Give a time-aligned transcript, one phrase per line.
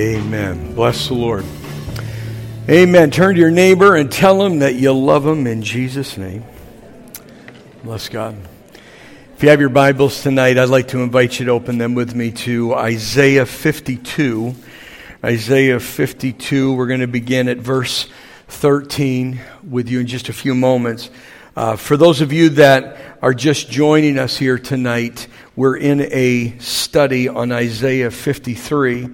[0.00, 0.74] Amen.
[0.74, 1.44] Bless the Lord.
[2.70, 3.10] Amen.
[3.10, 6.42] Turn to your neighbor and tell him that you love him in Jesus' name.
[7.84, 8.34] Bless God.
[9.36, 12.14] If you have your Bibles tonight, I'd like to invite you to open them with
[12.14, 14.54] me to Isaiah 52.
[15.22, 18.08] Isaiah 52, we're going to begin at verse
[18.48, 21.10] 13 with you in just a few moments.
[21.54, 26.56] Uh, for those of you that are just joining us here tonight, we're in a
[26.58, 29.10] study on Isaiah 53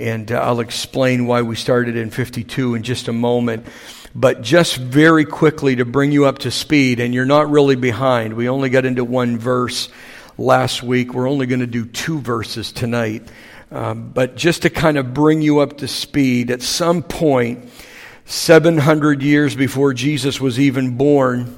[0.00, 3.66] and uh, I'll explain why we started in 52 in just a moment.
[4.14, 8.34] But just very quickly to bring you up to speed, and you're not really behind.
[8.34, 9.88] We only got into one verse
[10.36, 11.14] last week.
[11.14, 13.28] We're only going to do two verses tonight.
[13.70, 17.68] Um, but just to kind of bring you up to speed, at some point,
[18.24, 21.56] 700 years before Jesus was even born,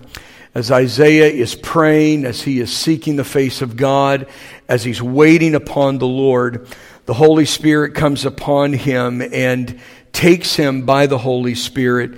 [0.54, 4.26] as Isaiah is praying, as he is seeking the face of God,
[4.68, 6.68] as he's waiting upon the Lord,
[7.06, 9.80] the Holy Spirit comes upon him and
[10.12, 12.16] takes him by the Holy Spirit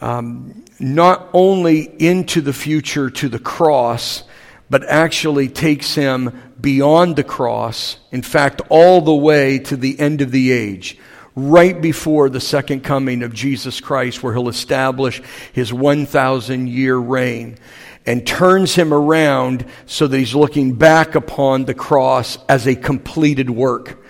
[0.00, 4.24] um, not only into the future to the cross,
[4.68, 10.20] but actually takes him beyond the cross, in fact, all the way to the end
[10.22, 10.98] of the age,
[11.36, 17.58] right before the second coming of Jesus Christ, where he'll establish his 1,000 year reign,
[18.06, 23.50] and turns him around so that he's looking back upon the cross as a completed
[23.50, 24.01] work.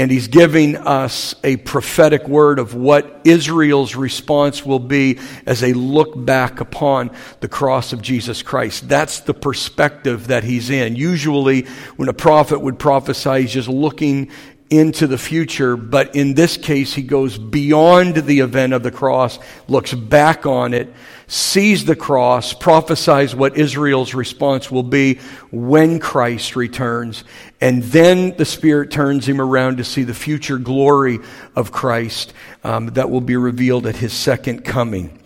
[0.00, 5.74] And he's giving us a prophetic word of what Israel's response will be as they
[5.74, 8.88] look back upon the cross of Jesus Christ.
[8.88, 10.96] That's the perspective that he's in.
[10.96, 11.66] Usually,
[11.96, 14.30] when a prophet would prophesy, he's just looking
[14.70, 19.38] into the future, but in this case, he goes beyond the event of the cross,
[19.68, 20.94] looks back on it,
[21.26, 25.16] sees the cross, prophesies what Israel's response will be
[25.50, 27.24] when Christ returns,
[27.60, 31.18] and then the Spirit turns him around to see the future glory
[31.54, 32.32] of Christ
[32.64, 35.18] um, that will be revealed at his second coming.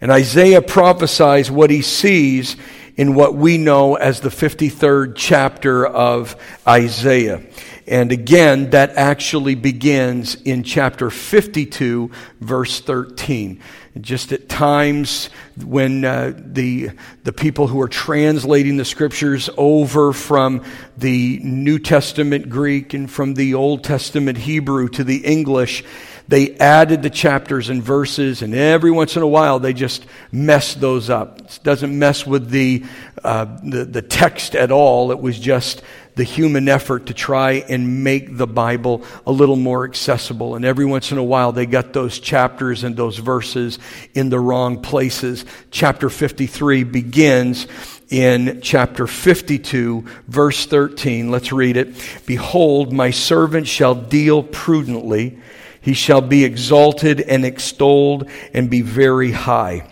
[0.00, 2.56] And Isaiah prophesies what he sees
[2.96, 6.36] in what we know as the 53rd chapter of
[6.66, 7.42] Isaiah.
[7.86, 13.60] And again, that actually begins in chapter 52, verse 13.
[13.98, 15.30] Just at times
[15.64, 16.90] when uh, the,
[17.24, 20.64] the people who are translating the scriptures over from
[20.96, 25.82] the New Testament Greek and from the Old Testament Hebrew to the English,
[26.28, 30.74] they added the chapters and verses, and every once in a while they just mess
[30.74, 31.40] those up.
[31.40, 32.84] It doesn't mess with the,
[33.24, 35.10] uh, the, the text at all.
[35.10, 35.82] It was just
[36.20, 40.54] the human effort to try and make the Bible a little more accessible.
[40.54, 43.78] And every once in a while, they got those chapters and those verses
[44.12, 45.46] in the wrong places.
[45.70, 47.66] Chapter 53 begins
[48.10, 51.30] in chapter 52, verse 13.
[51.30, 51.94] Let's read it.
[52.26, 55.38] Behold, my servant shall deal prudently.
[55.80, 59.90] He shall be exalted and extolled and be very high.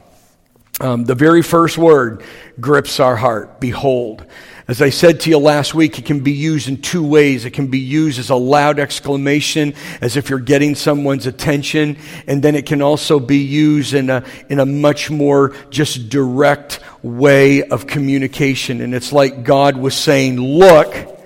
[0.78, 2.22] Um, the very first word
[2.60, 3.60] grips our heart.
[3.60, 4.26] Behold.
[4.68, 7.46] As I said to you last week, it can be used in two ways.
[7.46, 11.96] It can be used as a loud exclamation, as if you're getting someone's attention,
[12.26, 16.80] and then it can also be used in a, in a much more just direct
[17.02, 18.82] way of communication.
[18.82, 21.17] And it's like God was saying, look,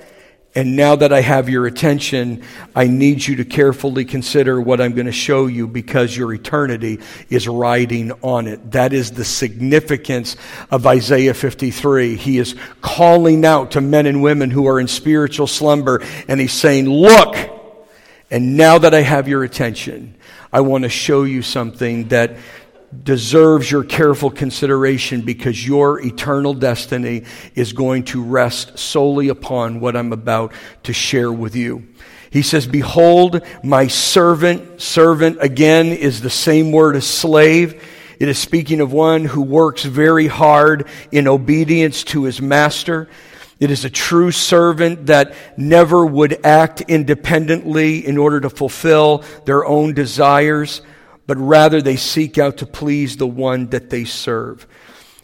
[0.55, 2.43] and now that I have your attention,
[2.77, 7.01] I need you to carefully consider what I'm going to show you because your eternity
[7.31, 8.73] is riding on it.
[8.73, 10.37] That is the significance
[10.71, 12.17] of Isaiah 53.
[12.17, 16.53] He is calling out to men and women who are in spiritual slumber and he's
[16.53, 17.35] saying, look,
[18.31, 20.17] and now that I have your attention,
[20.53, 22.37] I want to show you something that
[23.05, 27.25] deserves your careful consideration because your eternal destiny
[27.55, 30.53] is going to rest solely upon what I'm about
[30.85, 31.89] to share with you.
[32.31, 34.81] He says, Behold, my servant.
[34.81, 37.83] Servant, again, is the same word as slave.
[38.19, 43.09] It is speaking of one who works very hard in obedience to his master.
[43.59, 49.65] It is a true servant that never would act independently in order to fulfill their
[49.65, 50.83] own desires,
[51.27, 54.67] but rather they seek out to please the one that they serve.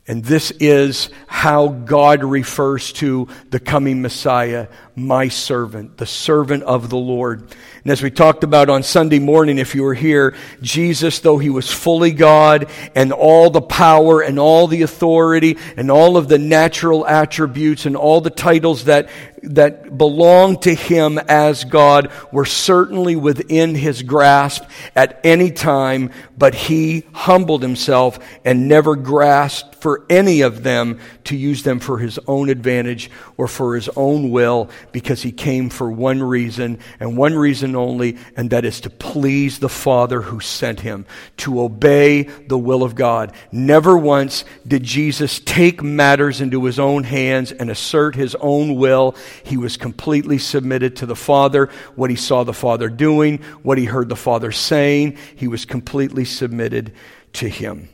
[0.07, 4.69] And this is how God refers to the coming Messiah,
[4.99, 7.43] my servant, the servant of the Lord.
[7.83, 11.51] And as we talked about on Sunday morning, if you were here, Jesus, though he
[11.51, 16.39] was fully God and all the power and all the authority and all of the
[16.39, 19.09] natural attributes and all the titles that
[19.43, 26.55] that belonged to him as God were certainly within his grasp at any time, but
[26.55, 32.19] he humbled himself and never grasped for any of them to use them for his
[32.27, 37.37] own advantage or for his own will because he came for one reason and one
[37.37, 41.07] reason only, and that is to please the Father who sent him,
[41.37, 43.33] to obey the will of God.
[43.53, 49.15] Never once did Jesus take matters into his own hands and assert his own will.
[49.45, 53.85] He was completely submitted to the Father, what he saw the Father doing, what he
[53.85, 55.17] heard the Father saying.
[55.37, 56.93] He was completely submitted
[57.35, 57.89] to him.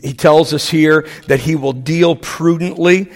[0.00, 3.10] He tells us here that he will deal prudently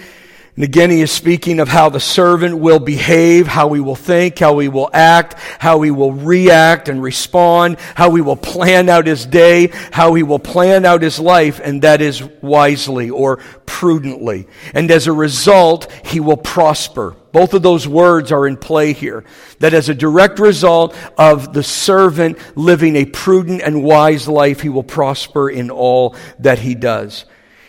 [0.57, 4.39] and again, he is speaking of how the servant will behave, how he will think,
[4.39, 9.05] how he will act, how he will react and respond, how he will plan out
[9.05, 13.37] his day, how he will plan out his life, and that is wisely or
[13.67, 14.47] prudently.
[14.73, 17.15] And as a result, he will prosper.
[17.31, 19.25] Both of those words are in play here.
[19.59, 24.69] That as a direct result of the servant living a prudent and wise life, he
[24.69, 27.25] will prosper in all that he does.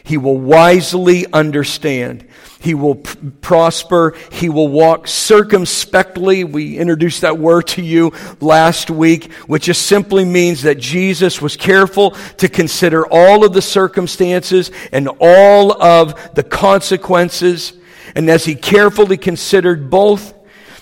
[0.09, 2.27] He will wisely understand.
[2.61, 4.17] He will p- prosper.
[4.33, 6.45] He will walk circumspectly.
[6.45, 11.59] We introduced that word to you last week, which just simply means that Jesus was
[11.59, 17.75] careful to consider all of the circumstances and all of the consequences.
[18.17, 20.33] And as he carefully considered both,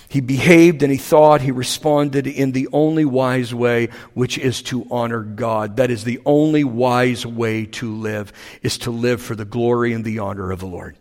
[0.09, 4.87] he behaved and he thought, he responded in the only wise way, which is to
[4.91, 5.77] honor God.
[5.77, 8.33] That is the only wise way to live,
[8.63, 10.97] is to live for the glory and the honor of the Lord.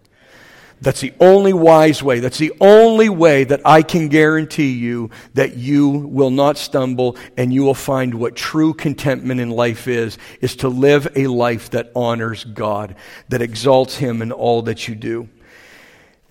[0.82, 2.20] That's the only wise way.
[2.20, 7.54] That's the only way that I can guarantee you that you will not stumble and
[7.54, 11.92] you will find what true contentment in life is, is to live a life that
[11.96, 12.96] honors God,
[13.30, 15.30] that exalts Him in all that you do.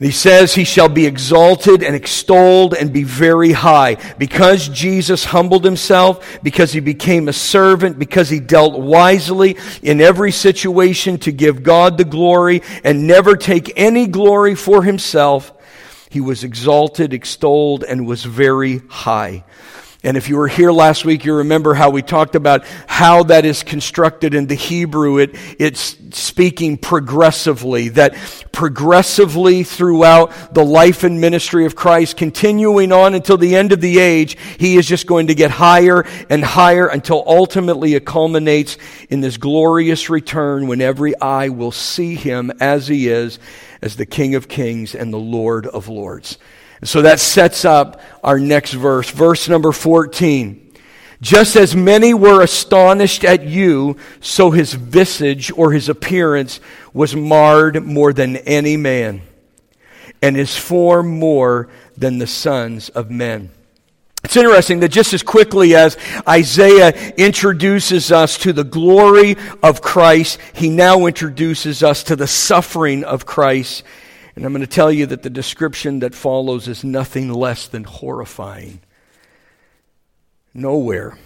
[0.00, 3.96] He says he shall be exalted and extolled and be very high.
[4.18, 10.32] Because Jesus humbled himself, because he became a servant, because he dealt wisely in every
[10.32, 15.52] situation to give God the glory and never take any glory for himself,
[16.10, 19.44] he was exalted, extolled, and was very high.
[20.04, 23.46] And if you were here last week, you remember how we talked about how that
[23.46, 25.16] is constructed in the Hebrew.
[25.16, 28.14] It, it's speaking progressively, that
[28.52, 33.98] progressively throughout the life and ministry of Christ, continuing on until the end of the
[33.98, 38.76] age, he is just going to get higher and higher until ultimately it culminates
[39.08, 43.38] in this glorious return when every eye will see him as he is,
[43.80, 46.36] as the King of Kings and the Lord of Lords.
[46.84, 50.60] So that sets up our next verse, verse number 14.
[51.20, 56.60] Just as many were astonished at you, so his visage or his appearance
[56.92, 59.22] was marred more than any man,
[60.20, 63.50] and his form more than the sons of men.
[64.22, 65.96] It's interesting that just as quickly as
[66.28, 73.04] Isaiah introduces us to the glory of Christ, he now introduces us to the suffering
[73.04, 73.84] of Christ
[74.36, 77.84] and I'm going to tell you that the description that follows is nothing less than
[77.84, 78.80] horrifying.
[80.52, 81.18] Nowhere,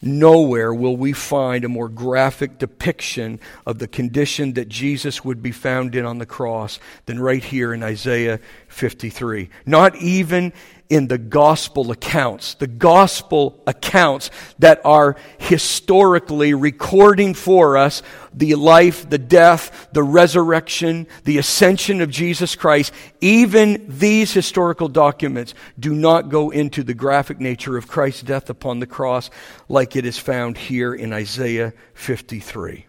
[0.00, 5.52] nowhere will we find a more graphic depiction of the condition that Jesus would be
[5.52, 9.50] found in on the cross than right here in Isaiah 53.
[9.66, 10.52] Not even
[10.90, 18.02] in the gospel accounts, the gospel accounts that are historically recording for us
[18.32, 25.54] the life, the death, the resurrection, the ascension of Jesus Christ, even these historical documents
[25.78, 29.28] do not go into the graphic nature of Christ's death upon the cross
[29.68, 32.87] like it is found here in Isaiah 53.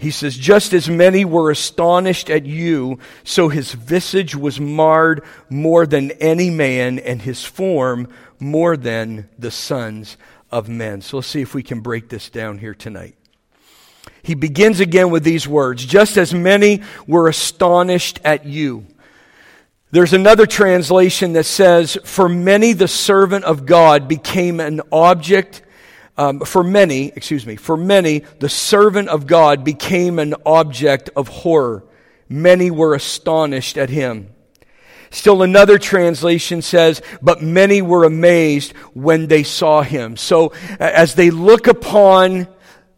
[0.00, 5.86] He says, Just as many were astonished at you, so his visage was marred more
[5.86, 10.16] than any man, and his form more than the sons
[10.50, 11.02] of men.
[11.02, 13.14] So let's see if we can break this down here tonight.
[14.22, 18.86] He begins again with these words Just as many were astonished at you.
[19.90, 25.60] There's another translation that says, For many the servant of God became an object
[26.16, 31.28] um, for many, excuse me, for many, the servant of God became an object of
[31.28, 31.84] horror,
[32.28, 34.30] many were astonished at him.
[35.10, 40.16] Still another translation says, but many were amazed when they saw him.
[40.16, 42.46] So as they look upon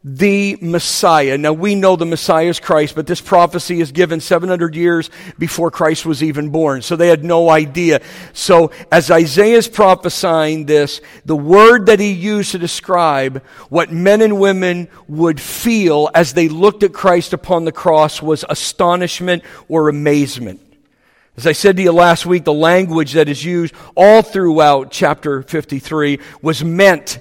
[0.04, 1.38] the Messiah.
[1.38, 5.70] Now we know the Messiah is Christ, but this prophecy is given 700 years before
[5.70, 6.82] Christ was even born.
[6.82, 8.00] So they had no idea.
[8.32, 14.22] So as Isaiah is prophesying this, the word that he used to describe what men
[14.22, 19.88] and women would feel as they looked at Christ upon the cross was astonishment or
[19.88, 20.60] amazement.
[21.36, 25.42] As I said to you last week, the language that is used all throughout chapter
[25.42, 27.20] 53 was meant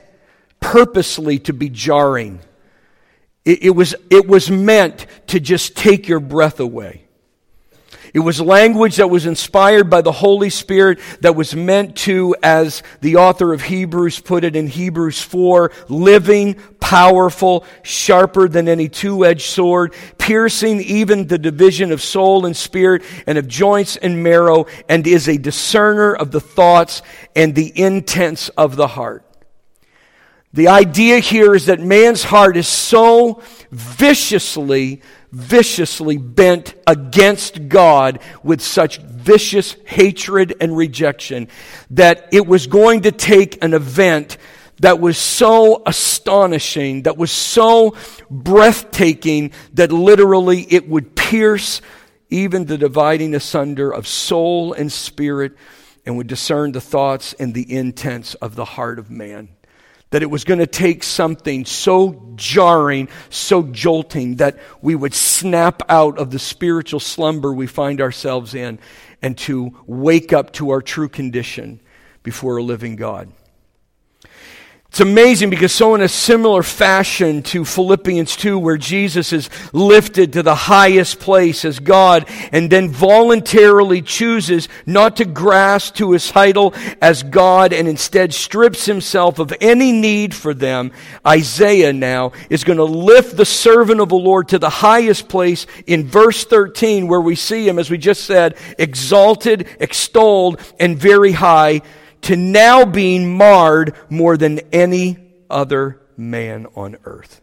[0.59, 2.41] purposely to be jarring.
[3.43, 7.05] It, it, was, it was meant to just take your breath away.
[8.13, 12.83] It was language that was inspired by the Holy Spirit that was meant to, as
[12.99, 19.49] the author of Hebrews put it in Hebrews 4, living, powerful, sharper than any two-edged
[19.49, 25.07] sword, piercing even the division of soul and spirit and of joints and marrow, and
[25.07, 27.01] is a discerner of the thoughts
[27.33, 29.25] and the intents of the heart.
[30.53, 33.41] The idea here is that man's heart is so
[33.71, 41.47] viciously viciously bent against God with such vicious hatred and rejection
[41.91, 44.37] that it was going to take an event
[44.79, 47.95] that was so astonishing, that was so
[48.29, 51.81] breathtaking, that literally it would pierce
[52.29, 55.55] even the dividing asunder of soul and spirit
[56.05, 59.49] and would discern the thoughts and the intents of the heart of man
[60.11, 65.81] that it was going to take something so jarring, so jolting, that we would snap
[65.89, 68.77] out of the spiritual slumber we find ourselves in
[69.21, 71.79] and to wake up to our true condition
[72.23, 73.31] before a living God.
[74.91, 80.33] It's amazing because so in a similar fashion to Philippians 2 where Jesus is lifted
[80.33, 86.29] to the highest place as God and then voluntarily chooses not to grasp to his
[86.29, 90.91] title as God and instead strips himself of any need for them,
[91.25, 95.67] Isaiah now is going to lift the servant of the Lord to the highest place
[95.87, 101.31] in verse 13 where we see him, as we just said, exalted, extolled, and very
[101.31, 101.81] high
[102.21, 105.17] to now being marred more than any
[105.49, 107.41] other man on earth.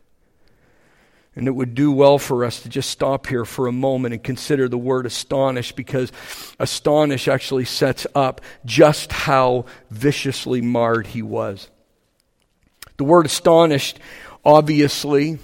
[1.35, 4.23] And it would do well for us to just stop here for a moment and
[4.23, 6.11] consider the word astonish because
[6.59, 11.69] astonish actually sets up just how viciously marred he was.
[12.97, 14.01] The word astonished,
[14.45, 15.39] obviously,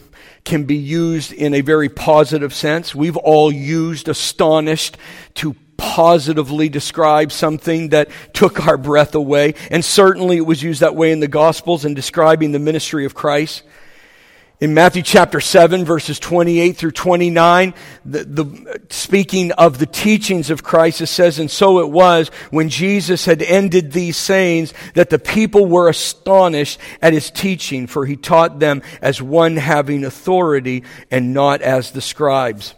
[0.44, 2.92] can be used in a very positive sense.
[2.92, 4.96] We've all used astonished
[5.34, 9.54] to positively describe something that took our breath away.
[9.70, 13.14] And certainly it was used that way in the Gospels in describing the ministry of
[13.14, 13.62] Christ.
[14.60, 17.74] In Matthew chapter 7, verses 28 through 29,
[18.06, 22.70] the, the, speaking of the teachings of Christ, it says, And so it was when
[22.70, 28.16] Jesus had ended these sayings that the people were astonished at his teaching, for he
[28.16, 32.74] taught them as one having authority and not as the scribes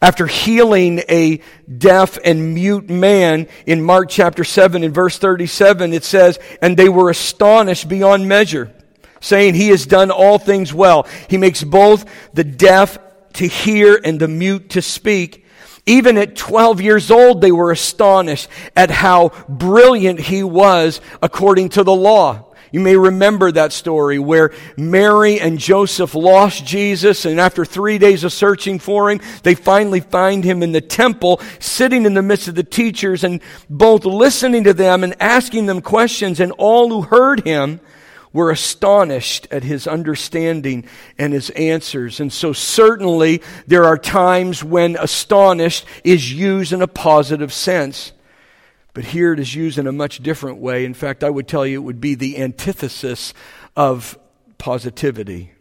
[0.00, 1.40] after healing a
[1.76, 6.88] deaf and mute man in Mark chapter 7 and verse 37, it says, And they
[6.88, 8.72] were astonished beyond measure,
[9.20, 11.06] saying, He has done all things well.
[11.28, 12.98] He makes both the deaf
[13.34, 15.44] to hear and the mute to speak.
[15.84, 21.82] Even at 12 years old, they were astonished at how brilliant he was according to
[21.82, 22.51] the law.
[22.72, 28.24] You may remember that story where Mary and Joseph lost Jesus, and after three days
[28.24, 32.48] of searching for him, they finally find him in the temple, sitting in the midst
[32.48, 37.02] of the teachers, and both listening to them and asking them questions, and all who
[37.02, 37.78] heard him
[38.32, 40.86] were astonished at his understanding
[41.18, 42.20] and his answers.
[42.20, 48.12] And so, certainly, there are times when astonished is used in a positive sense.
[48.94, 50.84] But here it is used in a much different way.
[50.84, 53.32] In fact, I would tell you it would be the antithesis
[53.76, 54.18] of
[54.58, 55.52] positivity.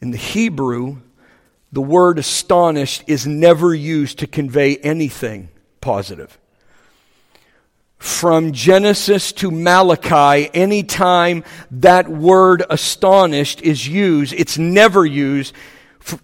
[0.00, 0.98] In the Hebrew,
[1.72, 6.38] the word astonished is never used to convey anything positive.
[7.98, 15.54] From Genesis to Malachi, anytime that word astonished is used, it's never used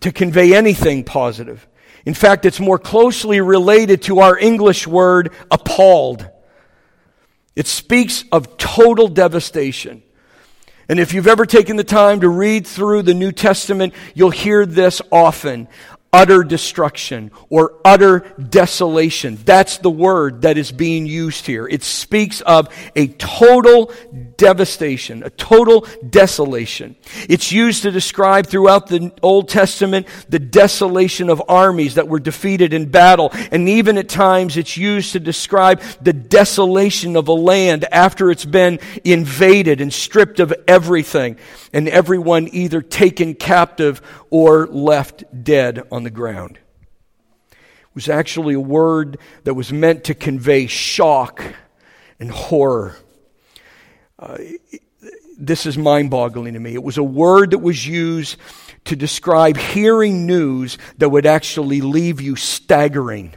[0.00, 1.66] to convey anything positive.
[2.04, 6.28] In fact, it's more closely related to our English word appalled.
[7.54, 10.02] It speaks of total devastation.
[10.88, 14.66] And if you've ever taken the time to read through the New Testament, you'll hear
[14.66, 15.68] this often
[16.12, 19.38] utter destruction or utter desolation.
[19.44, 21.66] That's the word that is being used here.
[21.66, 23.90] It speaks of a total
[24.42, 26.96] devastation, a total desolation.
[27.28, 32.74] It's used to describe throughout the Old Testament the desolation of armies that were defeated
[32.74, 33.30] in battle.
[33.52, 38.44] And even at times it's used to describe the desolation of a land after it's
[38.44, 41.36] been invaded and stripped of everything
[41.72, 46.58] and everyone either taken captive or left dead on the ground.
[47.94, 51.44] Was actually a word that was meant to convey shock
[52.18, 52.96] and horror.
[54.22, 54.38] Uh,
[55.36, 56.74] this is mind boggling to me.
[56.74, 58.36] It was a word that was used
[58.84, 63.34] to describe hearing news that would actually leave you staggering,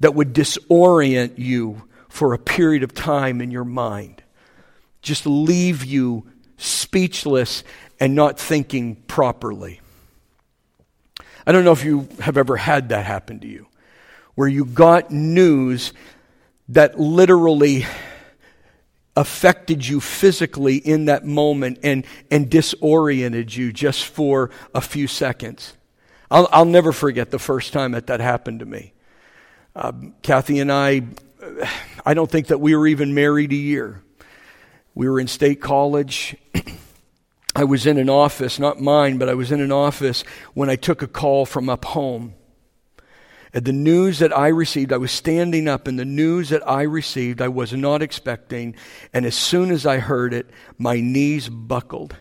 [0.00, 4.22] that would disorient you for a period of time in your mind,
[5.00, 6.26] just leave you
[6.58, 7.64] speechless
[7.98, 9.80] and not thinking properly.
[11.46, 13.66] I don't know if you have ever had that happen to you,
[14.34, 15.94] where you got news
[16.68, 17.86] that literally
[19.20, 25.76] affected you physically in that moment and, and disoriented you just for a few seconds.
[26.30, 28.94] I'll, I'll never forget the first time that that happened to me.
[29.76, 31.02] Um, Kathy and I,
[32.06, 34.02] I don't think that we were even married a year.
[34.94, 36.34] We were in state college.
[37.54, 40.24] I was in an office, not mine, but I was in an office
[40.54, 42.32] when I took a call from up home.
[43.52, 47.42] The news that I received, I was standing up, and the news that I received,
[47.42, 48.76] I was not expecting.
[49.12, 52.16] And as soon as I heard it, my knees buckled.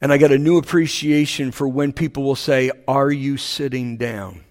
[0.00, 4.44] And I got a new appreciation for when people will say, Are you sitting down?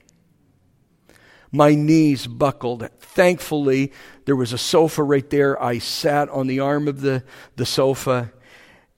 [1.51, 2.87] My knees buckled.
[2.99, 3.91] Thankfully,
[4.25, 5.61] there was a sofa right there.
[5.61, 7.23] I sat on the arm of the,
[7.55, 8.31] the sofa,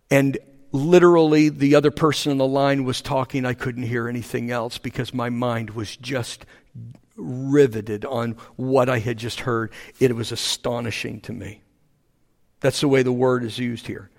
[0.10, 0.38] and
[0.74, 3.45] literally the other person on the line was talking.
[3.45, 6.45] I couldn't hear anything else because my mind was just
[7.15, 9.71] riveted on what I had just heard.
[9.99, 11.61] It was astonishing to me.
[12.61, 14.09] That's the way the word is used here.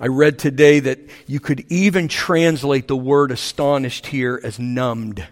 [0.00, 5.26] I read today that you could even translate the word astonished here as numbed,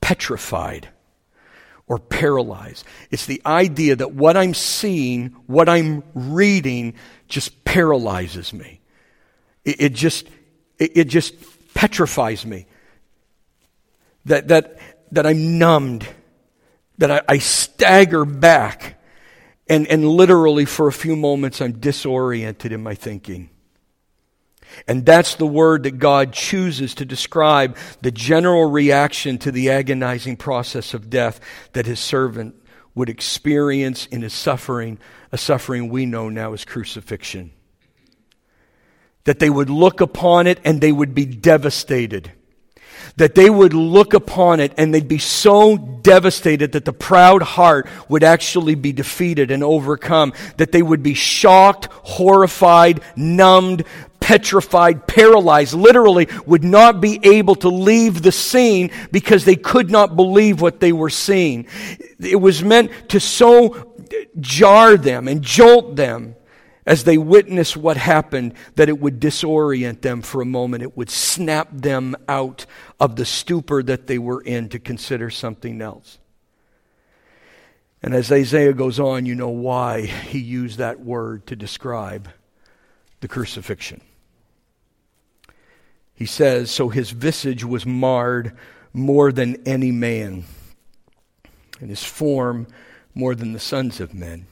[0.00, 0.88] petrified,
[1.86, 2.84] or paralyzed.
[3.10, 6.94] It's the idea that what I'm seeing, what I'm reading,
[7.28, 8.80] just paralyzes me.
[9.64, 10.26] It, it just,
[10.78, 11.34] it, it just
[11.74, 12.66] petrifies me
[14.24, 14.78] that, that,
[15.12, 16.06] that I'm numbed,
[16.98, 19.00] that I, I stagger back,
[19.68, 23.50] and, and literally for a few moments I'm disoriented in my thinking.
[24.86, 30.36] And that's the word that God chooses to describe the general reaction to the agonizing
[30.36, 31.40] process of death
[31.72, 32.54] that his servant
[32.94, 34.98] would experience in his suffering,
[35.32, 37.52] a suffering we know now as crucifixion.
[39.24, 42.32] That they would look upon it and they would be devastated
[43.16, 47.88] that they would look upon it and they'd be so devastated that the proud heart
[48.08, 53.84] would actually be defeated and overcome, that they would be shocked, horrified, numbed,
[54.20, 60.14] petrified, paralyzed, literally would not be able to leave the scene because they could not
[60.14, 61.66] believe what they were seeing.
[62.20, 63.94] It was meant to so
[64.38, 66.36] jar them and jolt them
[66.90, 70.82] as they witnessed what happened, that it would disorient them for a moment.
[70.82, 72.66] It would snap them out
[72.98, 76.18] of the stupor that they were in to consider something else.
[78.02, 82.28] And as Isaiah goes on, you know why he used that word to describe
[83.20, 84.00] the crucifixion.
[86.12, 88.56] He says, So his visage was marred
[88.92, 90.42] more than any man,
[91.80, 92.66] and his form
[93.14, 94.48] more than the sons of men.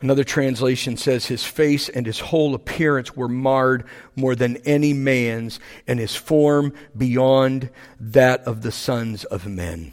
[0.00, 5.58] Another translation says his face and his whole appearance were marred more than any man's,
[5.86, 9.92] and his form beyond that of the sons of men.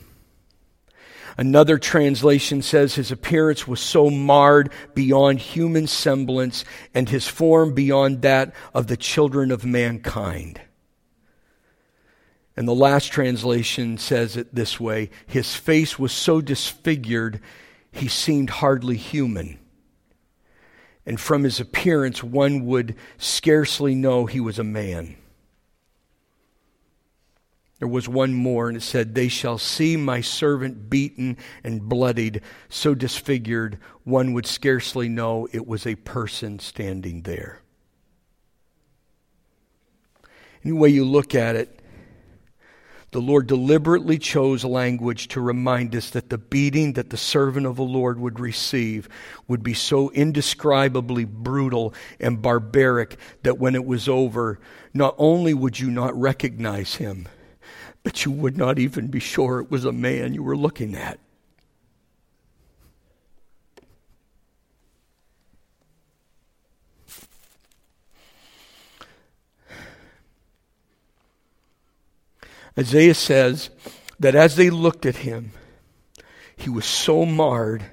[1.37, 8.21] Another translation says his appearance was so marred beyond human semblance, and his form beyond
[8.23, 10.59] that of the children of mankind.
[12.55, 17.39] And the last translation says it this way His face was so disfigured,
[17.91, 19.59] he seemed hardly human
[21.05, 25.15] and from his appearance one would scarcely know he was a man.
[27.79, 31.35] There was one more, and it said, They shall see my servant beaten
[31.65, 37.59] and bloodied, so disfigured, one would scarcely know it was a person standing there.
[40.63, 41.81] Any way you look at it,
[43.13, 47.77] the Lord deliberately chose language to remind us that the beating that the servant of
[47.77, 49.07] the Lord would receive
[49.47, 54.59] would be so indescribably brutal and barbaric that when it was over,
[54.93, 57.27] not only would you not recognize him,
[58.03, 61.19] but you would not even be sure it was a man you were looking at.
[72.77, 73.69] Isaiah says
[74.19, 75.51] that as they looked at him,
[76.55, 77.83] he was so marred,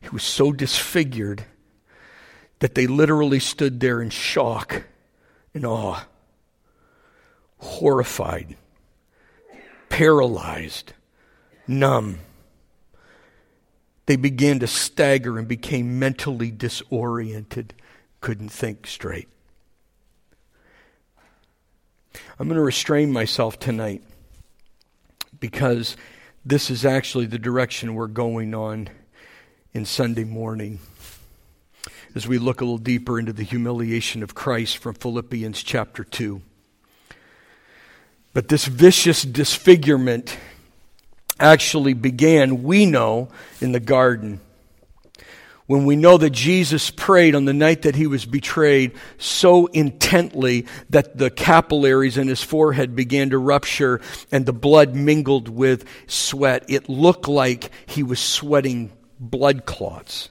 [0.00, 1.44] he was so disfigured,
[2.60, 4.84] that they literally stood there in shock
[5.52, 6.06] and awe,
[7.58, 8.56] horrified,
[9.88, 10.92] paralyzed,
[11.66, 12.20] numb.
[14.06, 17.74] They began to stagger and became mentally disoriented,
[18.20, 19.28] couldn't think straight.
[22.38, 24.02] I'm going to restrain myself tonight
[25.40, 25.96] because
[26.44, 28.90] this is actually the direction we're going on
[29.72, 30.80] in Sunday morning
[32.14, 36.42] as we look a little deeper into the humiliation of Christ from Philippians chapter 2.
[38.34, 40.36] But this vicious disfigurement
[41.40, 43.30] actually began, we know,
[43.62, 44.40] in the garden.
[45.66, 50.66] When we know that Jesus prayed on the night that he was betrayed so intently
[50.90, 54.00] that the capillaries in his forehead began to rupture
[54.30, 60.28] and the blood mingled with sweat, it looked like he was sweating blood clots.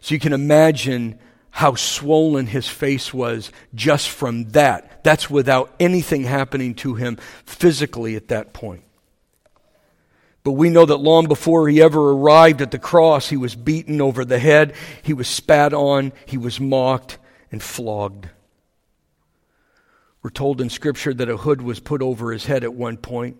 [0.00, 1.18] So you can imagine
[1.50, 5.04] how swollen his face was just from that.
[5.04, 8.84] That's without anything happening to him physically at that point.
[10.44, 14.00] But we know that long before he ever arrived at the cross, he was beaten
[14.00, 17.18] over the head, he was spat on, he was mocked,
[17.50, 18.28] and flogged.
[20.22, 23.36] We're told in Scripture that a hood was put over his head at one point,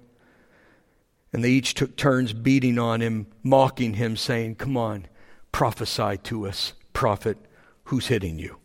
[1.33, 5.07] and they each took turns beating on him, mocking him, saying, Come on,
[5.53, 7.37] Prophesy to us, prophet,
[7.85, 8.57] who's hitting you?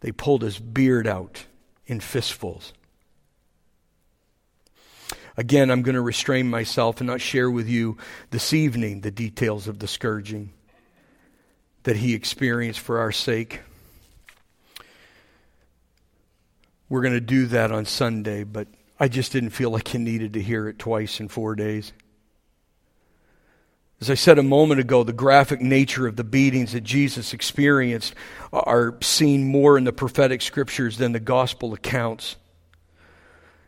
[0.00, 1.46] They pulled his beard out
[1.86, 2.74] in fistfuls.
[5.36, 7.96] Again, I'm going to restrain myself and not share with you
[8.30, 10.52] this evening the details of the scourging
[11.84, 13.60] that he experienced for our sake.
[16.88, 18.68] We're going to do that on Sunday, but
[19.00, 21.92] I just didn't feel like you needed to hear it twice in four days.
[24.02, 28.14] As I said a moment ago, the graphic nature of the beatings that Jesus experienced
[28.52, 32.36] are seen more in the prophetic scriptures than the gospel accounts.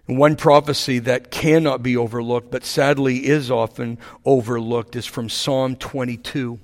[0.06, 6.58] One prophecy that cannot be overlooked, but sadly is often overlooked, is from Psalm 22.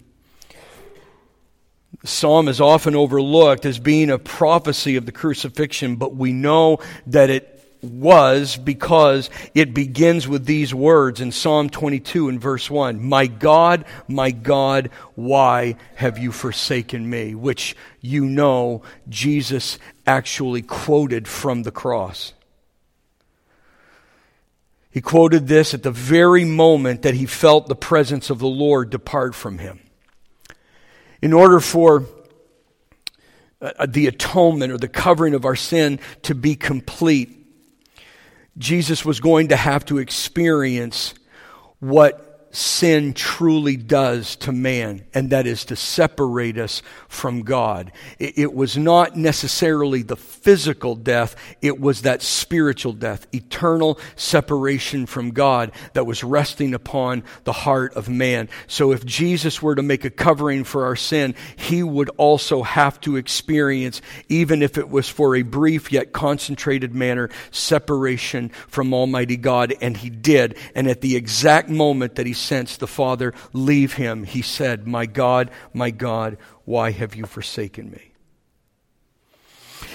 [2.03, 6.81] The psalm is often overlooked as being a prophecy of the crucifixion, but we know
[7.07, 13.03] that it was because it begins with these words in Psalm 22 and verse 1
[13.03, 17.35] My God, my God, why have you forsaken me?
[17.35, 22.35] Which you know Jesus actually quoted from the cross.
[24.91, 28.91] He quoted this at the very moment that he felt the presence of the Lord
[28.91, 29.81] depart from him.
[31.23, 32.07] In order for
[33.61, 37.37] uh, the atonement or the covering of our sin to be complete,
[38.59, 41.15] Jesus was going to have to experience
[41.79, 47.93] what sin truly does to man, and that is to separate us from God.
[48.19, 55.31] It, was not necessarily the physical death, it was that spiritual death, eternal separation from
[55.31, 58.49] God that was resting upon the heart of man.
[58.67, 63.01] So if Jesus were to make a covering for our sin, he would also have
[63.03, 69.37] to experience, even if it was for a brief yet concentrated manner, separation from Almighty
[69.37, 70.57] God, and he did.
[70.75, 75.07] And at the exact moment that he sensed the Father leave him, he said, My
[75.07, 78.11] God, my God, why have you forsaken me?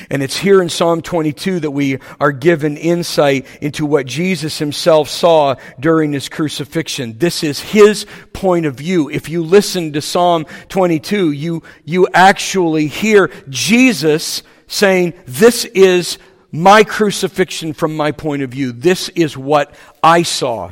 [0.10, 5.10] And it's here in Psalm 22 that we are given insight into what Jesus himself
[5.10, 7.18] saw during his crucifixion.
[7.18, 9.10] This is his point of view.
[9.10, 16.18] If you listen to Psalm 22, you, you actually hear Jesus saying, This is
[16.52, 18.72] my crucifixion from my point of view.
[18.72, 20.72] This is what I saw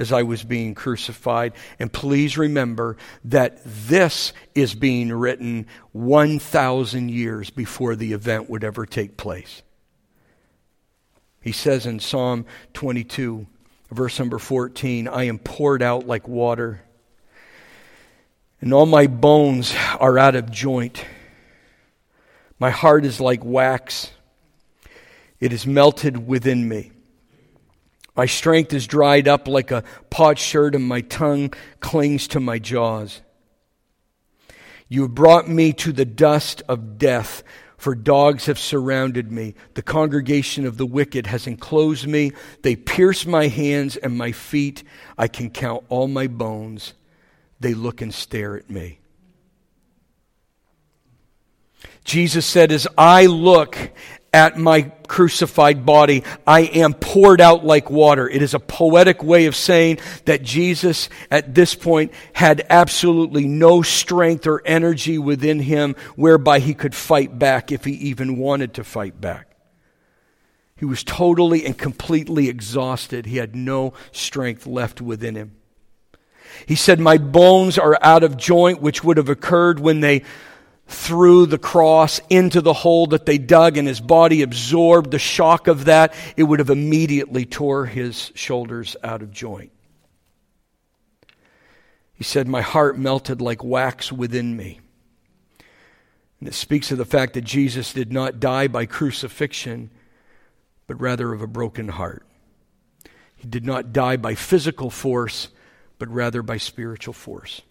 [0.00, 1.52] as I was being crucified.
[1.78, 8.86] And please remember that this is being written 1,000 years before the event would ever
[8.86, 9.62] take place.
[11.42, 13.46] He says in Psalm 22,
[13.90, 16.80] verse number 14, I am poured out like water,
[18.62, 21.04] and all my bones are out of joint.
[22.58, 24.10] My heart is like wax,
[25.40, 26.92] it is melted within me.
[28.20, 33.22] My strength is dried up like a potsherd, and my tongue clings to my jaws.
[34.90, 37.42] You have brought me to the dust of death,
[37.78, 39.54] for dogs have surrounded me.
[39.72, 42.32] The congregation of the wicked has enclosed me.
[42.60, 44.84] They pierce my hands and my feet.
[45.16, 46.92] I can count all my bones.
[47.58, 48.98] They look and stare at me.
[52.04, 53.78] Jesus said, As I look
[54.32, 56.22] at my crucified body.
[56.46, 58.28] I am poured out like water.
[58.28, 63.82] It is a poetic way of saying that Jesus at this point had absolutely no
[63.82, 68.84] strength or energy within him whereby he could fight back if he even wanted to
[68.84, 69.48] fight back.
[70.76, 73.26] He was totally and completely exhausted.
[73.26, 75.56] He had no strength left within him.
[76.66, 80.22] He said, My bones are out of joint, which would have occurred when they
[80.90, 85.66] threw the cross into the hole that they dug, and his body absorbed the shock
[85.68, 86.14] of that.
[86.36, 89.72] It would have immediately tore his shoulders out of joint.
[92.14, 94.80] He said, My heart melted like wax within me.
[96.38, 99.90] And it speaks of the fact that Jesus did not die by crucifixion
[100.90, 102.26] but rather of a broken heart.
[103.36, 105.46] He did not die by physical force,
[106.00, 107.62] but rather by spiritual force.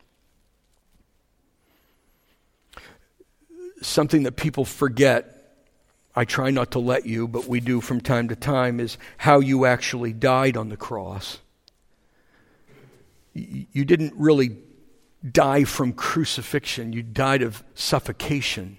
[3.81, 5.53] Something that people forget,
[6.15, 9.39] I try not to let you, but we do from time to time, is how
[9.39, 11.39] you actually died on the cross.
[13.33, 14.57] You didn't really
[15.29, 18.77] die from crucifixion, you died of suffocation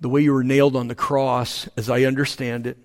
[0.00, 2.78] the way you were nailed on the cross, as I understand it,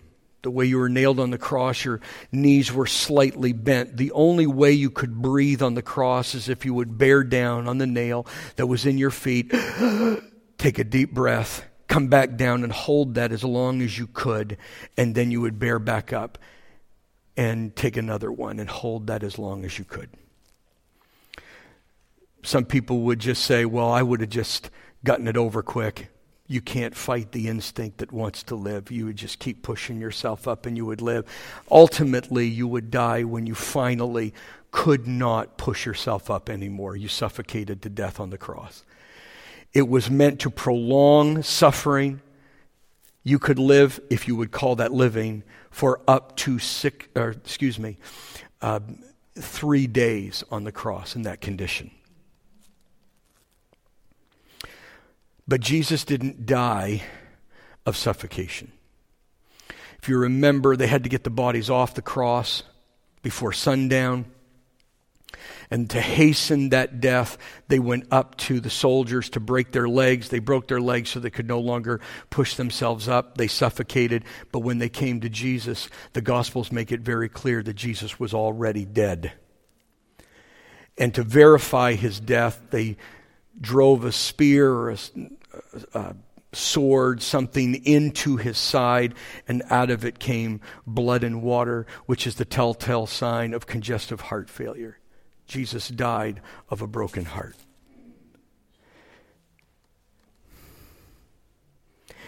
[0.45, 1.99] the way you were nailed on the cross, your
[2.31, 3.97] knees were slightly bent.
[3.97, 7.67] The only way you could breathe on the cross is if you would bear down
[7.67, 9.51] on the nail that was in your feet,
[10.59, 14.57] take a deep breath, come back down and hold that as long as you could,
[14.95, 16.37] and then you would bear back up
[17.35, 20.11] and take another one and hold that as long as you could.
[22.43, 24.69] Some people would just say, Well, I would have just
[25.03, 26.09] gotten it over quick
[26.47, 28.91] you can't fight the instinct that wants to live.
[28.91, 31.25] You would just keep pushing yourself up and you would live.
[31.71, 34.33] Ultimately, you would die when you finally
[34.71, 36.95] could not push yourself up anymore.
[36.95, 38.83] You suffocated to death on the cross.
[39.73, 42.21] It was meant to prolong suffering.
[43.23, 47.79] You could live, if you would call that living, for up to six, or excuse
[47.79, 47.97] me,
[48.61, 48.81] uh,
[49.35, 51.91] three days on the cross in that condition.
[55.47, 57.03] But Jesus didn't die
[57.85, 58.71] of suffocation.
[60.01, 62.63] If you remember, they had to get the bodies off the cross
[63.21, 64.25] before sundown.
[65.71, 70.29] And to hasten that death, they went up to the soldiers to break their legs.
[70.29, 73.37] They broke their legs so they could no longer push themselves up.
[73.37, 74.25] They suffocated.
[74.51, 78.33] But when they came to Jesus, the Gospels make it very clear that Jesus was
[78.33, 79.33] already dead.
[80.97, 82.97] And to verify his death, they
[83.59, 84.97] drove a spear or a,
[85.93, 86.15] a
[86.53, 89.13] sword, something into his side,
[89.47, 94.21] and out of it came blood and water, which is the telltale sign of congestive
[94.21, 94.97] heart failure.
[95.47, 97.55] Jesus died of a broken heart.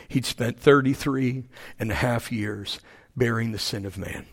[0.07, 1.45] He'd spent 33
[1.79, 2.79] and a half years
[3.15, 4.25] bearing the sin of man.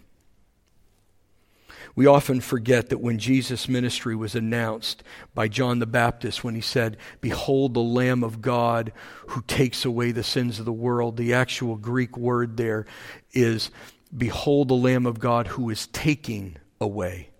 [1.96, 6.61] We often forget that when Jesus' ministry was announced by John the Baptist, when he
[6.61, 8.92] said, Behold the Lamb of God
[9.28, 12.85] who takes away the sins of the world, the actual Greek word there
[13.33, 13.70] is,
[14.16, 17.30] Behold the Lamb of God who is taking away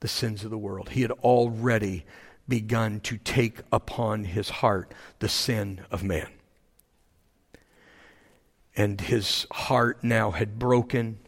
[0.00, 0.90] the sins of the world.
[0.90, 2.04] He had already
[2.46, 6.28] begun to take upon his heart the sin of man.
[8.76, 11.18] And his heart now had broken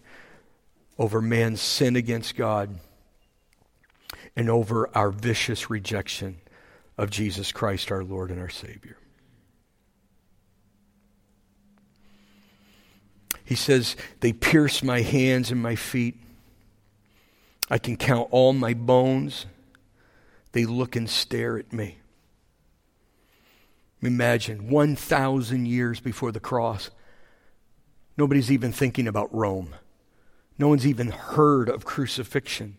[0.98, 2.78] over man's sin against God
[4.36, 6.36] and over our vicious rejection
[6.96, 8.96] of Jesus Christ, our Lord and our Savior.
[13.44, 16.16] He says, They pierce my hands and my feet.
[17.70, 19.46] I can count all my bones.
[20.52, 21.98] They look and stare at me.
[24.00, 26.90] Imagine 1,000 years before the cross,
[28.16, 29.74] nobody's even thinking about Rome.
[30.58, 32.78] No one's even heard of crucifixion.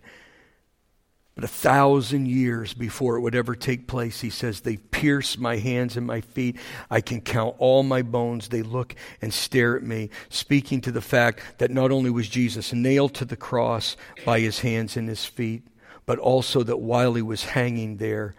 [1.35, 5.57] But a thousand years before it would ever take place, he says, They pierce my
[5.57, 6.55] hands and my feet.
[6.89, 8.47] I can count all my bones.
[8.47, 12.71] They look and stare at me, speaking to the fact that not only was Jesus
[12.71, 15.67] nailed to the cross by his hands and his feet,
[16.05, 18.33] but also that while he was hanging there,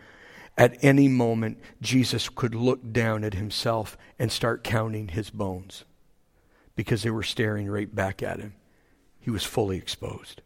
[0.56, 5.84] at any moment, Jesus could look down at himself and start counting his bones
[6.76, 8.54] because they were staring right back at him
[9.26, 10.40] he was fully exposed.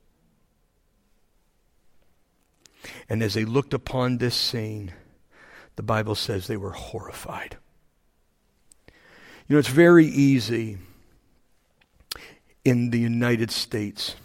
[3.11, 4.95] And as they looked upon this scene,
[5.77, 7.59] the Bible says they were horrified.
[9.47, 10.79] You know, it's very easy
[12.65, 14.17] in the United States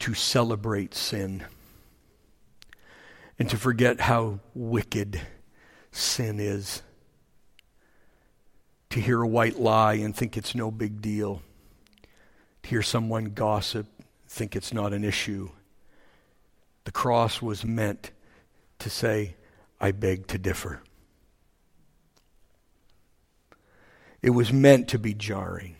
[0.00, 1.44] to celebrate sin
[3.38, 5.20] and to forget how wicked
[5.92, 6.82] sin is.
[8.90, 11.42] to hear a white lie and think it's no big deal,
[12.62, 13.86] hear someone gossip,
[14.28, 15.50] think it's not an issue.
[16.84, 18.10] The cross was meant
[18.78, 19.36] to say,
[19.80, 20.82] I beg to differ.
[24.22, 25.76] It was meant to be jarring.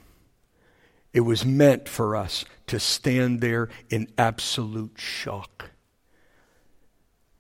[1.13, 5.71] It was meant for us to stand there in absolute shock.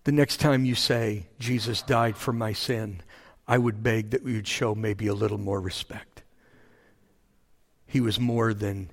[0.05, 3.03] The next time you say, Jesus died for my sin,
[3.46, 6.22] I would beg that we would show maybe a little more respect.
[7.87, 8.90] He was more than,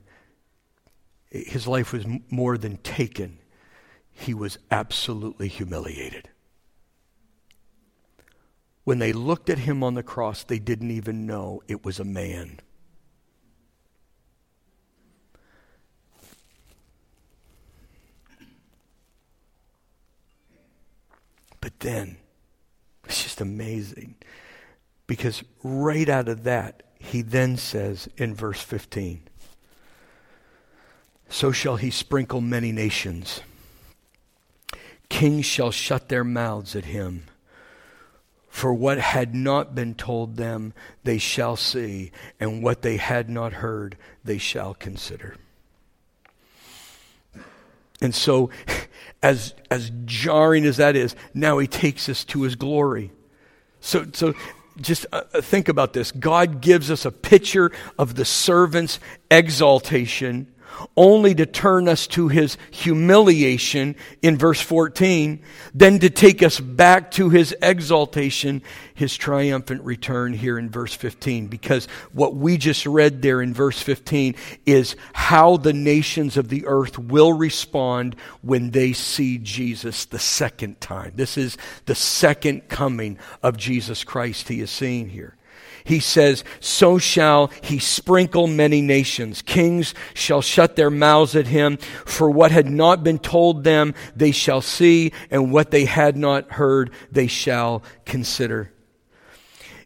[1.30, 3.40] his life was more than taken.
[4.12, 6.30] He was absolutely humiliated.
[8.84, 12.06] When they looked at him on the cross, they didn't even know it was a
[12.06, 12.62] man.
[21.60, 22.18] But then,
[23.04, 24.16] it's just amazing.
[25.06, 29.28] Because right out of that, he then says in verse 15,
[31.30, 33.42] So shall he sprinkle many nations.
[35.10, 37.26] Kings shall shut their mouths at him.
[38.50, 43.54] For what had not been told them, they shall see, and what they had not
[43.54, 45.36] heard, they shall consider.
[48.02, 48.50] And so,
[49.24, 53.12] as, as jarring as that is, now he takes us to his glory.
[53.80, 54.34] So, so
[54.80, 56.12] just uh, uh, think about this.
[56.12, 59.00] God gives us a picture of the servant's
[59.32, 60.48] exaltation
[60.96, 65.42] only to turn us to his humiliation in verse 14,
[65.74, 68.62] then to take us back to his exaltation,
[68.94, 71.48] his triumphant return here in verse 15.
[71.48, 74.36] Because what we just read there in verse 15
[74.66, 80.82] is how the nations of the earth will respond when they see Jesus the second
[80.82, 81.14] time.
[81.16, 85.37] This is the second coming of Jesus Christ he is seeing here
[85.88, 89.42] he says, So shall he sprinkle many nations.
[89.42, 91.78] Kings shall shut their mouths at him.
[91.78, 96.52] For what had not been told them, they shall see, and what they had not
[96.52, 98.70] heard, they shall consider.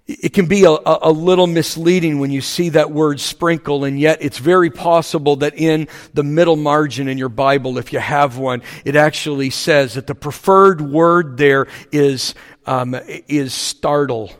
[0.07, 4.17] It can be a, a, little misleading when you see that word sprinkle, and yet
[4.21, 8.63] it's very possible that in the middle margin in your Bible, if you have one,
[8.83, 12.33] it actually says that the preferred word there is,
[12.65, 12.95] um,
[13.27, 14.31] is startle.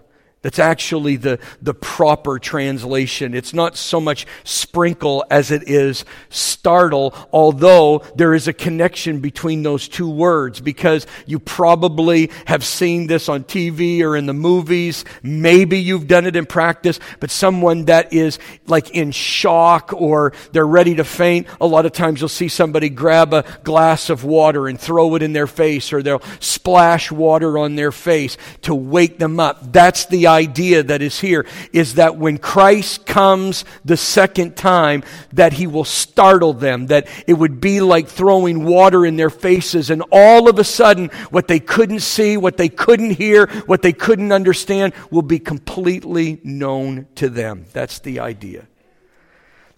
[0.42, 3.36] That's actually the, the proper translation.
[3.36, 9.62] It's not so much sprinkle as it is startle, although there is a connection between
[9.62, 15.06] those two words because you probably have seen this on TV or in the movies.
[15.22, 20.66] Maybe you've done it in practice, but someone that is like in shock or they're
[20.66, 24.68] ready to faint, a lot of times you'll see somebody grab a glass of water
[24.68, 29.20] and throw it in their face or they'll splash water on their face to wake
[29.20, 29.72] them up.
[29.72, 35.54] That's the idea that is here is that when Christ comes the second time, that
[35.54, 40.04] he will startle them, that it would be like throwing water in their faces, and
[40.12, 44.32] all of a sudden, what they couldn't see, what they couldn't hear, what they couldn't
[44.32, 47.66] understand will be completely known to them.
[47.74, 48.68] That's the idea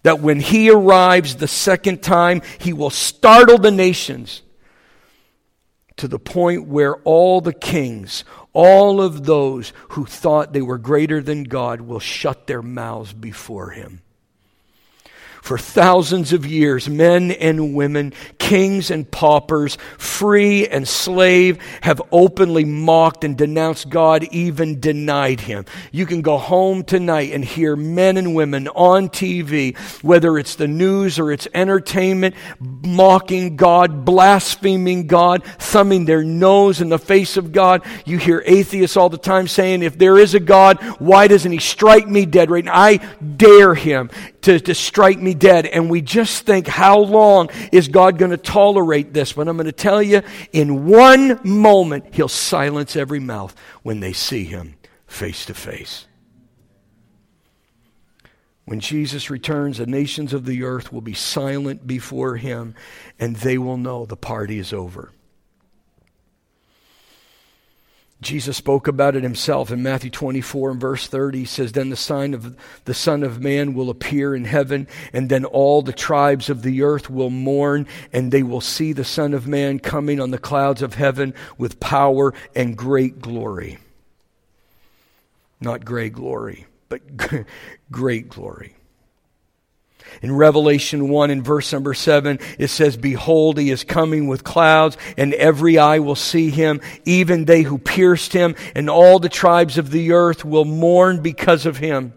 [0.04, 4.42] that when he arrives the second time, he will startle the nations
[5.96, 11.20] to the point where all the kings, all of those who thought they were greater
[11.20, 14.00] than God will shut their mouths before him.
[15.44, 22.64] For thousands of years, men and women, kings and paupers, free and slave, have openly
[22.64, 25.66] mocked and denounced God, even denied Him.
[25.92, 30.66] You can go home tonight and hear men and women on TV, whether it's the
[30.66, 37.52] news or it's entertainment, mocking God, blaspheming God, thumbing their nose in the face of
[37.52, 37.84] God.
[38.06, 41.58] You hear atheists all the time saying, if there is a God, why doesn't He
[41.58, 42.72] strike me dead right now?
[42.74, 42.96] I
[43.36, 44.08] dare Him
[44.44, 45.66] to, to strike me dead.
[45.66, 49.32] And we just think, how long is God going to tolerate this?
[49.32, 54.12] But I'm going to tell you, in one moment, He'll silence every mouth when they
[54.12, 54.76] see Him
[55.06, 56.06] face to face.
[58.66, 62.74] When Jesus returns, the nations of the earth will be silent before him,
[63.18, 65.12] and they will know the party is over.
[68.24, 71.40] Jesus spoke about it himself in Matthew 24 and verse 30.
[71.40, 72.56] He says, Then the sign of
[72.86, 76.82] the Son of Man will appear in heaven, and then all the tribes of the
[76.82, 80.82] earth will mourn, and they will see the Son of Man coming on the clouds
[80.82, 83.78] of heaven with power and great glory.
[85.60, 87.02] Not great glory, but
[87.90, 88.74] great glory.
[90.22, 94.96] In Revelation 1 in verse number 7, it says, Behold, he is coming with clouds,
[95.16, 99.78] and every eye will see him, even they who pierced him, and all the tribes
[99.78, 102.12] of the earth will mourn because of him.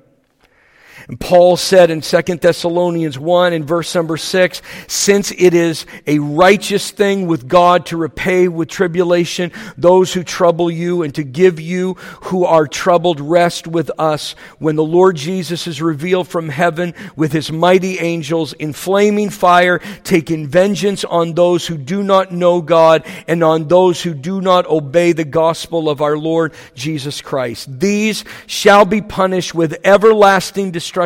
[1.07, 6.19] And Paul said in 2 Thessalonians 1 in verse number 6, since it is a
[6.19, 11.61] righteous thing with God to repay with tribulation those who trouble you and to give
[11.61, 11.93] you
[12.23, 17.31] who are troubled rest with us when the Lord Jesus is revealed from heaven with
[17.31, 23.05] his mighty angels in flaming fire, taking vengeance on those who do not know God
[23.29, 27.79] and on those who do not obey the gospel of our Lord Jesus Christ.
[27.79, 30.96] These shall be punished with everlasting destruction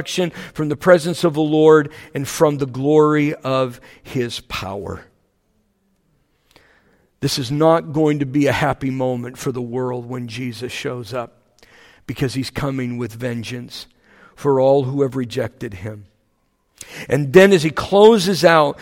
[0.54, 5.06] from the presence of the Lord and from the glory of his power.
[7.20, 11.14] This is not going to be a happy moment for the world when Jesus shows
[11.14, 11.66] up
[12.08, 13.86] because he's coming with vengeance
[14.36, 16.06] for all who have rejected him.
[17.08, 18.80] And then as he closes out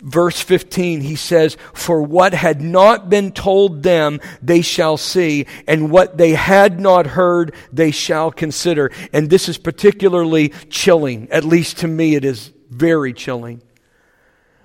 [0.00, 5.90] verse 15, he says, For what had not been told them, they shall see, and
[5.90, 8.90] what they had not heard, they shall consider.
[9.12, 11.28] And this is particularly chilling.
[11.30, 13.62] At least to me, it is very chilling.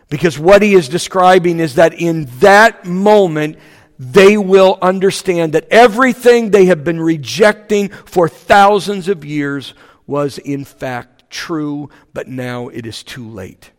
[0.10, 3.58] Because what he is describing is that in that moment,
[3.98, 9.74] they will understand that everything they have been rejecting for thousands of years
[10.08, 13.72] was in fact true, but now it is too late.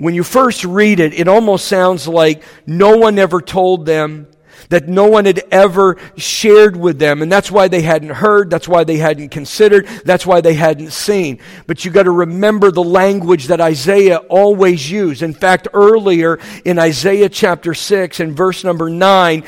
[0.00, 4.28] When you first read it, it almost sounds like no one ever told them,
[4.70, 7.22] that no one had ever shared with them.
[7.22, 8.50] And that's why they hadn't heard.
[8.50, 9.86] That's why they hadn't considered.
[10.04, 11.40] That's why they hadn't seen.
[11.66, 15.22] But you got to remember the language that Isaiah always used.
[15.22, 19.44] In fact, earlier in Isaiah chapter 6 and verse number 9,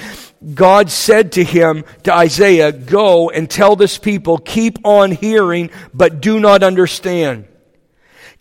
[0.55, 6.21] God said to him, to Isaiah, Go and tell this people, keep on hearing, but
[6.21, 7.47] do not understand.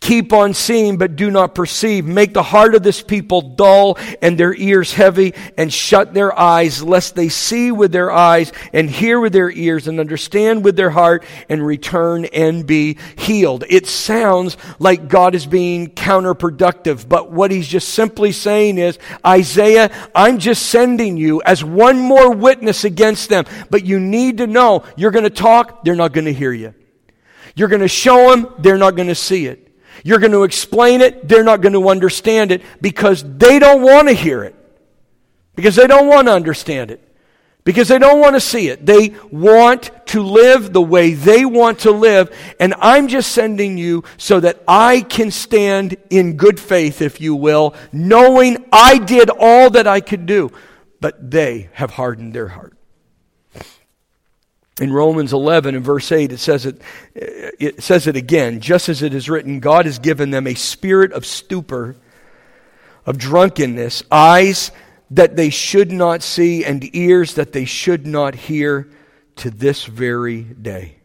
[0.02, 2.06] Keep on seeing, but do not perceive.
[2.06, 6.82] Make the heart of this people dull and their ears heavy, and shut their eyes,
[6.82, 10.90] lest they see with their eyes, and hear with their ears, and understand with their
[10.90, 13.64] heart, and return and be healed.
[13.70, 19.92] It sounds like God is being counterproductive, but what he's just simply saying is, Isaiah,
[20.16, 24.84] I'm just sending you as one more witness against them, but you need to know
[24.96, 26.74] you're going to talk, they're not going to hear you.
[27.56, 29.71] You're going to show them, they're not going to see it.
[30.04, 34.08] You're going to explain it, they're not going to understand it because they don't want
[34.08, 34.56] to hear it.
[35.56, 37.08] Because they don't want to understand it.
[37.64, 38.86] Because they don't want to see it.
[38.86, 42.36] They want to live the way they want to live.
[42.60, 47.36] And I'm just sending you so that I can stand in good faith, if you
[47.36, 50.52] will, knowing I did all that I could do.
[51.00, 52.76] But they have hardened their heart.
[54.82, 56.82] In Romans 11 and verse 8, it says it,
[57.14, 61.14] it says it again, just as it is written, God has given them a spirit
[61.14, 61.96] of stupor,
[63.06, 64.72] of drunkenness, eyes
[65.12, 68.90] that they should not see, and ears that they should not hear
[69.36, 71.01] to this very day.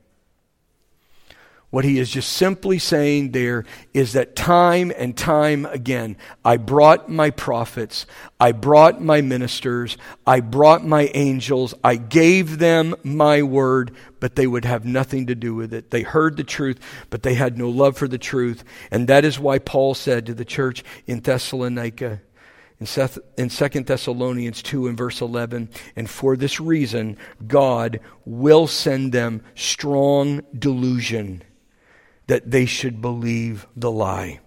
[1.71, 7.09] What he is just simply saying there is that time and time again, I brought
[7.09, 8.07] my prophets,
[8.39, 13.91] I brought my ministers, I brought my angels, I gave them my word,
[14.21, 15.91] but they would have nothing to do with it.
[15.91, 16.79] They heard the truth,
[17.11, 18.63] but they had no love for the truth.
[18.93, 22.21] And that is why Paul said to the church in Thessalonica,
[22.79, 28.69] in, Seth, in 2 Thessalonians 2 and verse 11, and for this reason, God will
[28.69, 31.43] send them strong delusion
[32.27, 34.41] that they should believe the lie.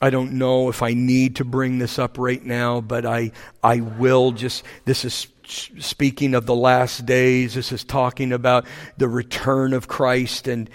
[0.00, 3.32] I don't know if I need to bring this up right now, but I,
[3.62, 7.54] I will just, this is speaking of the last days.
[7.54, 8.66] This is talking about
[8.98, 10.68] the return of Christ and,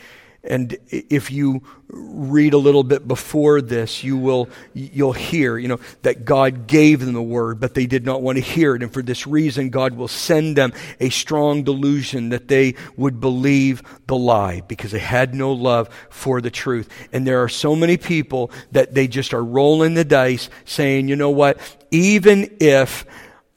[0.43, 5.79] and if you read a little bit before this, you will, you'll hear, you know,
[6.01, 8.81] that God gave them the word, but they did not want to hear it.
[8.81, 13.83] And for this reason, God will send them a strong delusion that they would believe
[14.07, 16.89] the lie because they had no love for the truth.
[17.11, 21.15] And there are so many people that they just are rolling the dice saying, you
[21.15, 21.59] know what?
[21.91, 23.05] Even if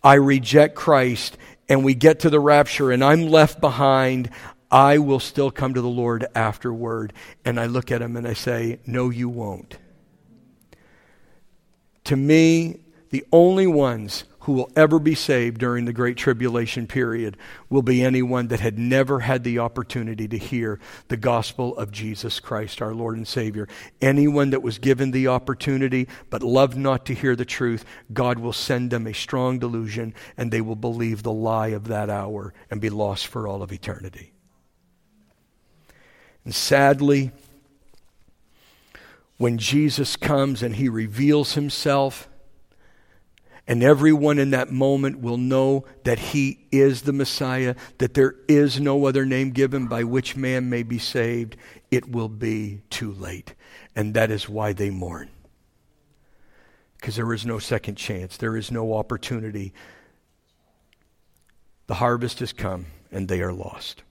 [0.02, 4.28] I reject Christ and we get to the rapture and I'm left behind,
[4.70, 7.12] I will still come to the Lord afterward.
[7.44, 9.78] And I look at him and I say, No, you won't.
[12.04, 17.34] To me, the only ones who will ever be saved during the Great Tribulation period
[17.70, 22.40] will be anyone that had never had the opportunity to hear the gospel of Jesus
[22.40, 23.66] Christ, our Lord and Savior.
[24.02, 28.52] Anyone that was given the opportunity but loved not to hear the truth, God will
[28.52, 32.82] send them a strong delusion and they will believe the lie of that hour and
[32.82, 34.33] be lost for all of eternity.
[36.44, 37.32] And sadly,
[39.38, 42.28] when Jesus comes and he reveals himself
[43.66, 48.78] And everyone in that moment will know that he is the Messiah, that there is
[48.78, 51.56] no other name given by which man may be saved.
[51.90, 53.54] It will be too late.
[53.96, 55.30] And that is why they mourn.
[56.98, 59.72] Because there is no second chance, there is no opportunity.
[61.86, 64.02] The harvest has come, and they are lost.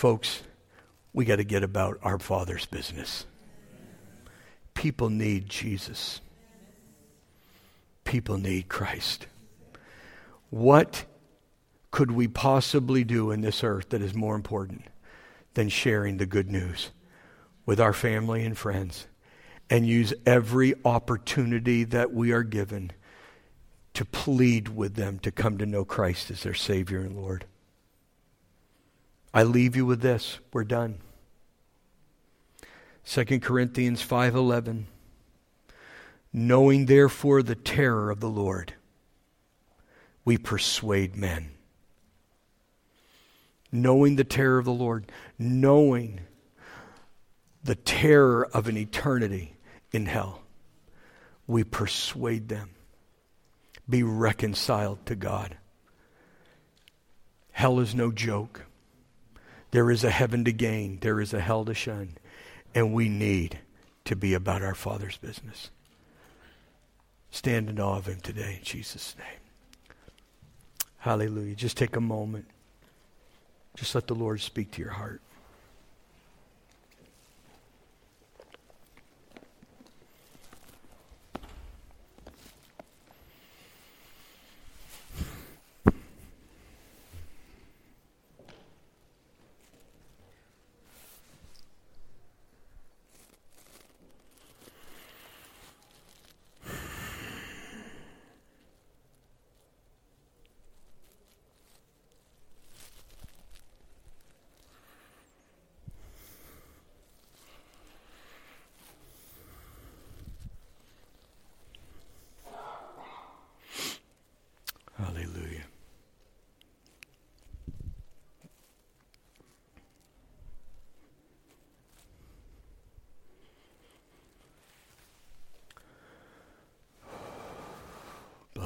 [0.00, 0.44] Folks,
[1.12, 3.26] we got to get about our Father's business.
[4.72, 6.22] People need Jesus.
[8.04, 9.26] People need Christ.
[10.48, 11.04] What
[11.90, 14.86] could we possibly do in this earth that is more important
[15.52, 16.92] than sharing the good news
[17.66, 19.06] with our family and friends
[19.68, 22.90] and use every opportunity that we are given
[23.92, 27.44] to plead with them to come to know Christ as their Savior and Lord?
[29.32, 30.38] I leave you with this.
[30.52, 30.98] We're done.
[33.04, 34.86] 2 Corinthians 5:11
[36.32, 38.74] Knowing therefore the terror of the Lord
[40.24, 41.50] we persuade men.
[43.72, 46.20] Knowing the terror of the Lord, knowing
[47.62, 49.56] the terror of an eternity
[49.92, 50.42] in hell,
[51.46, 52.70] we persuade them.
[53.88, 55.56] Be reconciled to God.
[57.52, 58.66] Hell is no joke.
[59.70, 62.16] There is a heaven to gain, there is a hell to shun,
[62.74, 63.58] and we need
[64.04, 65.70] to be about our Father's business.
[67.30, 70.06] Stand in awe of Him today in Jesus' name.
[70.98, 71.54] Hallelujah.
[71.54, 72.46] Just take a moment.
[73.76, 75.22] Just let the Lord speak to your heart.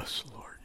[0.05, 0.59] us, Lord.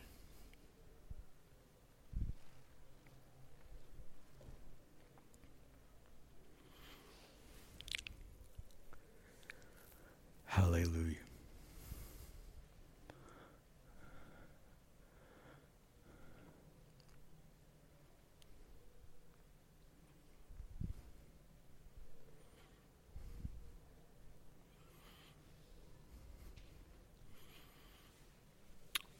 [10.45, 11.15] Hallelujah.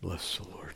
[0.10, 0.69] Bless the Lord.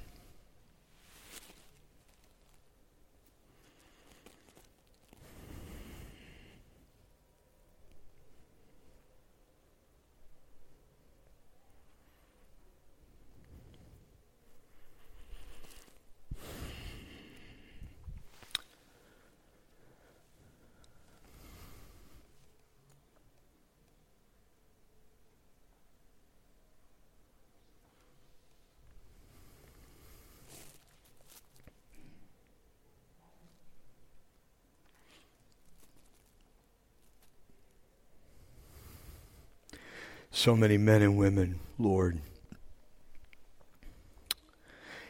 [40.35, 42.19] So many men and women, Lord,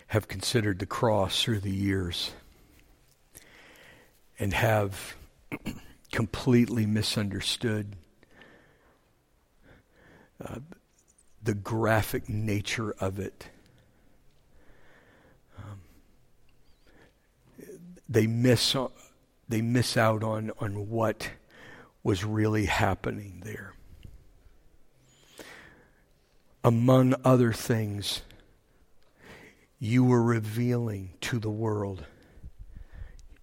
[0.08, 2.34] have considered the cross through the years
[4.38, 5.16] and have
[6.12, 7.96] completely misunderstood
[10.44, 10.60] uh,
[11.42, 13.48] the graphic nature of it.
[15.58, 15.80] Um,
[18.10, 18.76] they miss
[19.48, 21.30] they miss out on on what
[22.04, 23.73] was really happening there
[26.64, 28.22] among other things,
[29.80, 32.06] you were revealing to the world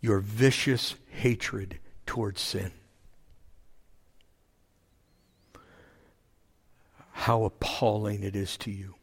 [0.00, 2.72] your vicious hatred towards sin.
[7.12, 8.94] How appalling it is to you.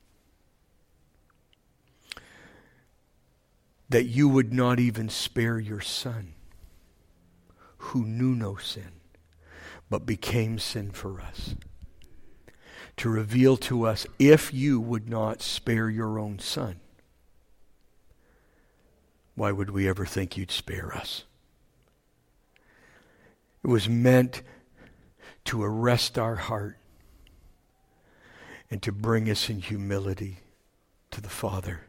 [3.90, 6.34] That you would not even spare your son,
[7.78, 8.92] who knew no sin,
[9.90, 11.54] but became sin for us
[12.98, 16.80] to reveal to us if you would not spare your own son.
[19.36, 21.24] Why would we ever think you'd spare us?
[23.64, 24.42] It was meant
[25.46, 26.78] to arrest our heart
[28.72, 30.40] and to bring us in humility
[31.12, 31.82] to the Father,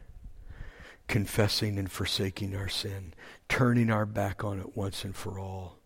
[1.07, 3.13] confessing and forsaking our sin,
[3.49, 5.78] turning our back on it once and for all.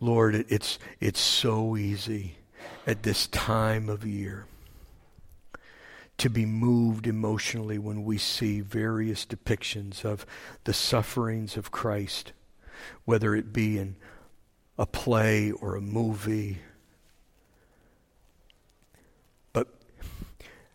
[0.00, 2.36] Lord, it's, it's so easy
[2.86, 4.46] at this time of year
[6.18, 10.26] to be moved emotionally when we see various depictions of
[10.64, 12.32] the sufferings of Christ,
[13.04, 13.96] whether it be in
[14.76, 16.58] a play or a movie.
[19.52, 19.68] But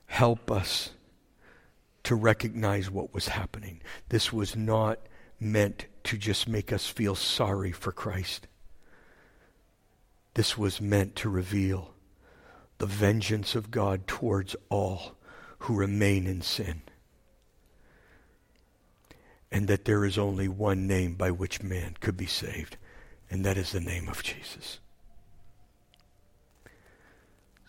[0.06, 0.92] help us
[2.04, 3.82] to recognize what was happening.
[4.10, 5.00] This was not
[5.40, 8.48] meant to just make us feel sorry for Christ.
[10.34, 11.94] This was meant to reveal
[12.80, 15.16] the vengeance of God towards all
[15.60, 16.82] who remain in sin.
[19.52, 22.78] And that there is only one name by which man could be saved,
[23.30, 24.80] and that is the name of Jesus.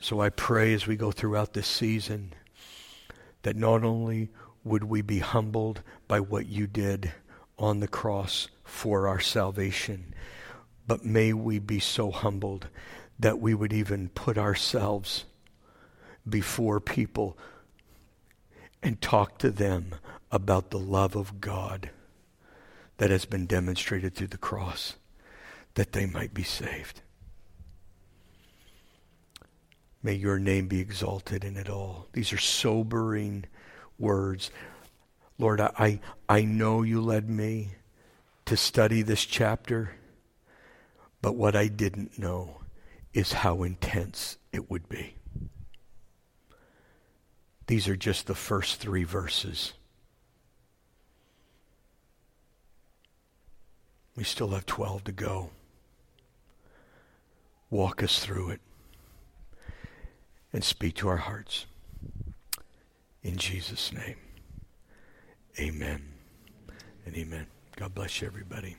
[0.00, 2.34] So I pray as we go throughout this season
[3.42, 4.30] that not only
[4.64, 7.12] would we be humbled by what you did
[7.58, 10.14] on the cross for our salvation,
[10.86, 12.68] but may we be so humbled
[13.18, 15.24] that we would even put ourselves
[16.28, 17.36] before people
[18.82, 19.94] and talk to them
[20.30, 21.90] about the love of God
[22.98, 24.96] that has been demonstrated through the cross,
[25.74, 27.00] that they might be saved.
[30.02, 32.08] May your name be exalted in it all.
[32.12, 33.46] These are sobering
[33.98, 34.50] words.
[35.38, 37.70] Lord, I, I know you led me
[38.44, 39.92] to study this chapter,
[41.24, 42.60] but what I didn't know
[43.14, 45.14] is how intense it would be.
[47.66, 49.72] These are just the first three verses.
[54.14, 55.48] We still have 12 to go.
[57.70, 58.60] Walk us through it
[60.52, 61.64] and speak to our hearts.
[63.22, 64.16] In Jesus' name,
[65.58, 66.02] amen
[67.06, 67.46] and amen.
[67.76, 68.76] God bless you, everybody.